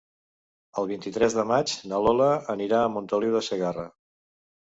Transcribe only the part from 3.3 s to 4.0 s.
de Segarra.